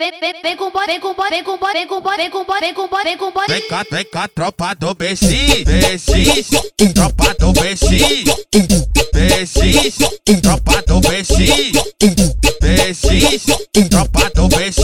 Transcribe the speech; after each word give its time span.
Vem, 0.00 0.12
vem, 0.20 0.32
vem 0.40 0.56
com 0.56 0.70
boy, 0.70 0.86
vem 0.86 1.00
com 1.00 1.12
boy, 1.12 1.28
vem 1.28 1.42
com 1.42 1.58
boy, 1.58 1.72
vem 1.72 1.88
com 1.88 2.00
boy, 2.00 2.16
vem 2.16 2.30
com 2.30 2.44
boy, 2.44 2.60
vem 2.60 2.72
com 2.72 2.88
boy, 2.88 3.02
vem 3.02 3.16
com 3.16 3.32
boy. 3.32 3.46
Vem 3.48 3.62
cá, 3.62 3.84
vem 3.90 4.04
cá, 4.04 4.28
tropa 4.28 4.72
do 4.74 4.94
BX, 4.94 5.26
BX, 5.64 6.50
tropa 6.94 7.34
do 7.34 7.52
BX, 7.52 7.80
BX, 9.12 9.98
tropa 10.40 10.82
do 10.86 11.00
BX, 11.00 11.36
BX, 12.60 13.42
tropa 13.90 14.30
do 14.36 14.46
BX, 14.46 14.78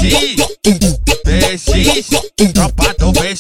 BX, 1.25 2.11
tropa 2.53 2.95
do 2.99 3.13
BX. 3.13 3.39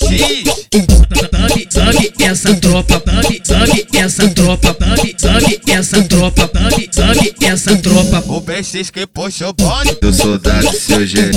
Sabe, 1.25 1.69
sabe 1.71 2.15
essa 2.21 2.55
tropa, 2.55 3.03
sabe, 3.05 3.43
sabe 3.45 3.87
essa 3.97 4.29
tropa, 4.29 4.77
sabe, 4.79 5.17
sabe 5.19 5.61
essa 5.73 6.03
tropa, 6.05 6.51
sabe, 6.53 6.89
sabe 6.93 7.35
essa 7.45 7.77
tropa. 7.79 8.25
O 8.29 8.41
BX 8.41 8.91
que 8.91 9.07
puxa 9.07 9.49
o 9.49 9.53
bonde, 9.53 9.95
do 10.01 10.13
soldado 10.13 10.73
seu 10.73 11.05
G, 11.07 11.31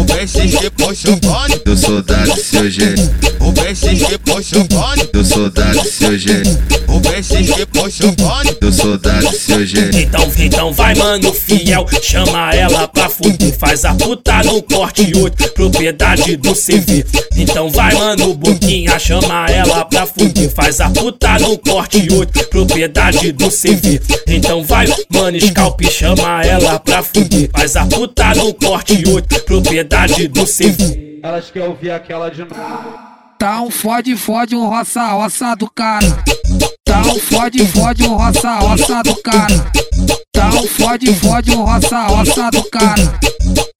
o 0.00 0.04
BX 0.04 0.58
que 0.58 0.70
puxa 0.70 1.10
o 1.10 1.16
bonde, 1.16 1.58
do 1.64 1.76
soldado 1.76 2.34
seu 2.40 2.70
G, 2.70 2.94
o 3.50 4.06
que 4.06 4.18
puxa 4.18 4.58
o 4.58 4.64
bonde, 4.64 5.06
do 5.12 5.24
soldado 5.24 5.84
seu 5.84 6.16
G, 6.16 6.42
o 6.86 7.00
que 7.00 7.66
puxa 7.66 8.06
o 8.06 8.12
bonde. 8.12 8.54
do 8.60 8.72
soldado 8.72 9.32
seu 9.36 9.66
G. 9.66 9.90
Então, 9.94 10.32
então 10.38 10.72
vai, 10.72 10.94
mano, 10.94 11.32
fiel. 11.32 11.86
Chama 12.00 12.54
ela 12.54 12.86
pra 12.86 13.08
fuder. 13.08 13.52
Faz 13.58 13.84
a 13.84 13.94
puta 13.94 14.42
no 14.44 14.62
corte 14.62 15.12
8, 15.14 15.52
propriedade 15.52 16.36
do 16.36 16.54
CV. 16.54 17.04
Então 17.36 17.70
vai, 17.70 17.92
mano, 17.94 18.34
boquinha. 18.34 18.98
Chama 18.98 19.46
ela 19.46 19.84
pra 19.84 20.06
fuder. 20.06 20.50
Faz 20.50 20.80
a 20.80 20.88
puta 20.88 21.38
no 21.40 21.58
corte 21.58 22.06
8, 22.10 22.46
propriedade 22.46 23.32
do 23.32 23.50
CV. 23.50 24.00
Então 24.28 24.62
vai, 24.64 24.86
mano, 25.12 25.40
scalp. 25.40 25.82
Chama 25.90 26.44
ela 26.44 26.78
pra 26.78 27.02
fuder. 27.02 27.50
Faz 27.52 27.76
a 27.76 27.84
puta 27.84 28.34
no 28.34 28.54
corte 28.54 29.02
8, 29.06 29.42
propriedade 29.42 30.28
do 30.28 30.44
CV. 30.44 31.20
Elas 31.22 31.50
querem 31.50 31.68
ouvir 31.68 31.90
aquela 31.90 32.30
de 32.30 32.40
novo. 32.40 33.09
Tá 33.40 33.62
um 33.62 33.70
fode, 33.70 34.14
fode 34.16 34.54
um 34.54 34.66
roça, 34.66 35.02
roça 35.12 35.56
do 35.56 35.66
cara. 35.70 36.06
Tá 36.84 37.00
um 37.00 37.18
fode, 37.18 37.66
fode 37.68 38.02
um 38.02 38.14
roça, 38.14 38.58
roça 38.58 39.02
do 39.02 39.16
cara. 39.16 39.72
Tá 40.30 40.50
um 40.50 40.66
fode, 40.66 41.14
fode 41.14 41.50
um 41.50 41.62
roça, 41.64 42.02
roça 42.02 42.50
do 42.50 42.62
cara. 42.64 43.18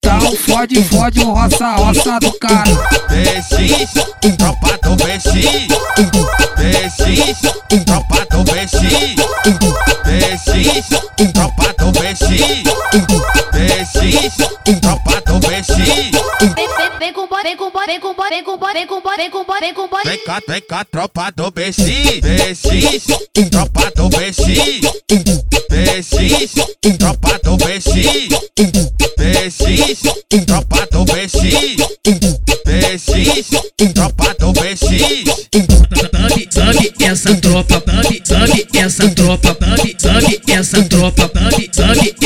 Tá 0.01 0.17
um 0.17 0.35
fode, 0.35 0.83
fode 0.85 1.19
um 1.19 1.31
roça, 1.31 1.75
roça 1.75 2.19
do 2.19 2.33
cara. 2.39 2.71
BX, 3.07 3.93
tropa 4.35 4.79
do 4.81 4.95
BX, 4.95 5.31
BX, 6.57 7.41
tropa 7.85 8.25
do 8.31 9.30
com 17.21 17.27
boy, 17.27 17.43
vem 17.43 17.55
com 17.55 17.69
boy, 17.69 17.85
vem 17.85 17.99
com 17.99 18.13
boy, 18.15 18.29
vem 18.29 18.43
com 18.43 18.57
boy, 18.57 18.73
vem 18.73 18.87
com 18.87 19.01
boy, 19.01 19.17
vem 19.17 19.29
com 19.29 19.43
boy, 19.43 19.59
vem 19.59 19.73
com 19.73 19.87
boy. 19.87 20.03
Vem 20.03 20.17
cá, 20.23 20.41
vem 20.47 20.61
cá, 20.61 20.83
tropa 20.85 21.31
do 21.31 21.51
BX, 21.51 21.77
BX, 22.21 22.61
tropa 23.51 23.91
do 23.95 24.09
BX, 24.09 24.37
BX, 25.69 26.09
tropa 26.97 27.39
do 27.43 27.57
BX, 27.57 27.85
BX, 29.17 30.01
tropa 30.47 30.87
do 30.91 31.05
BX, 31.05 31.33
BX, 32.65 33.49
tropa 33.93 34.35
do 34.39 34.53
BX. 34.53 34.79
Sabe, 36.01 36.47
sabe 36.49 36.93
essa 37.03 37.35
tropa, 37.35 37.83
sabe, 37.85 38.21
sabe 38.25 38.67
essa 38.73 39.09
tropa, 39.09 39.57
sabe, 39.59 39.95
sabe 39.99 40.41
essa 40.47 40.83
tropa, 40.83 41.29
sabe 41.33 41.60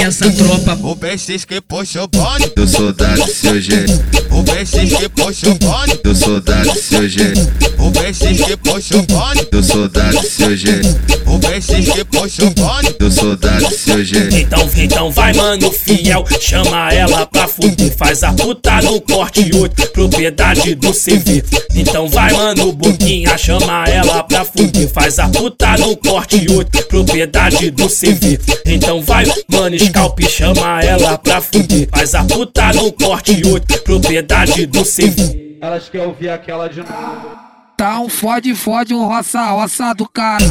essa 0.06 0.30
tropa. 0.32 0.78
O 0.84 0.96
BX 0.96 1.46
que 1.46 1.60
puxa 1.62 2.04
o 2.04 2.08
bonde, 2.08 2.52
do 2.56 2.68
soldado 2.68 3.28
seu 3.28 3.60
G, 3.60 3.86
o 4.32 4.44
BX 4.44 4.98
que 4.98 5.10
puxa 5.10 5.50
o 5.50 5.56
bonde, 5.56 6.00
do 6.04 6.16
soldado 6.16 6.80
seu 6.80 7.10
G, 7.10 7.34
o 7.80 7.90
BX 7.90 8.46
que 8.46 8.58
puxa 8.58 8.98
o 8.98 9.02
bonde, 9.04 9.46
do 9.52 9.64
soldado 9.64 10.22
seu 10.28 10.56
G, 10.56 10.82
o 11.26 11.38
BX 11.40 11.92
que 11.92 12.06
puxa 12.06 12.46
o 12.46 12.50
bonde. 12.52 12.96
do 13.00 13.12
soldado 13.12 13.70
seu 13.72 14.04
G. 14.04 14.30
Então, 14.32 14.70
então 14.78 15.12
vai, 15.12 15.34
mano, 15.34 15.72
fiel. 15.72 16.26
Chama 16.40 16.92
ela 16.92 17.26
pra 17.26 17.48
fuder. 17.48 17.96
Faz 17.98 18.24
a 18.24 18.32
puta 18.32 18.82
no 18.82 19.02
corte 19.02 19.50
8, 19.54 19.88
propriedade 19.90 20.76
do 20.76 20.92
CV. 20.92 21.44
Então 21.74 22.08
vai, 22.08 22.32
mano, 22.32 22.72
boquinha. 22.72 23.38
Chama 23.38 23.86
ela 23.88 24.24
pra 24.24 24.46
fuder. 24.46 24.88
Faz 24.88 25.20
a 25.20 25.28
puta 25.28 25.78
no 25.78 25.98
corte 25.98 26.46
8, 26.50 26.88
propriedade 26.88 27.72
do 27.72 27.88
CV. 27.88 28.40
Então 28.66 29.02
vai, 29.02 29.26
mano, 29.52 29.76
scalp. 29.96 30.20
Chama 30.28 30.84
ela 30.84 31.18
pra 31.18 31.40
fuder. 31.40 31.88
Faz 31.90 32.14
a 32.14 32.24
puta 32.26 32.74
no 32.74 32.92
corte 32.92 33.42
8, 33.46 33.82
propriedade 33.84 34.66
do 34.66 34.84
CV. 34.84 35.58
Elas 35.62 35.88
querem 35.90 36.08
ouvir 36.08 36.30
aquela 36.30 36.68
de 36.68 36.80
novo. 36.80 37.46
Tá 37.78 38.00
um 38.00 38.10
fode, 38.10 38.54
fode 38.56 38.94
um 38.94 39.06
roça, 39.06 39.42
roça 39.52 39.94
do 39.94 40.08
cara. 40.08 40.46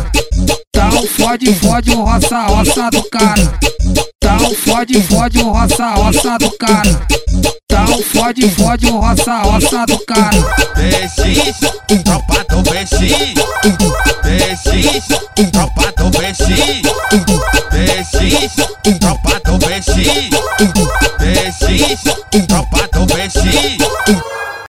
Tá 0.73 0.89
um 0.89 1.07
fode, 1.07 1.55
fode 1.55 1.91
um 1.91 2.03
roça, 2.03 2.43
roça 2.47 2.91
do 2.91 3.03
cara. 3.05 3.59
Tá 4.21 4.37
um 4.37 4.55
fode, 4.55 5.01
fode 5.03 5.39
um 5.39 5.51
roça, 5.51 5.91
roça 5.95 6.39
do 6.39 6.51
cara. 6.53 7.07
Tá 7.69 7.85
um 7.85 8.03
fode, 8.03 8.49
fode 8.51 8.87
um 8.87 8.99
roça, 8.99 9.39
roça 9.39 9.87
do 9.87 9.99
cara. 10.01 10.39
BX, 10.75 11.61
tropa 12.05 12.45
do 12.51 12.63
BX, 12.63 12.91
BX, 14.23 15.07
tropa 15.51 15.93
do 15.97 16.11
BX, 16.11 16.39
BX, 16.39 16.83
tropa 16.83 17.13
do 17.19 17.35
BX, 17.71 18.65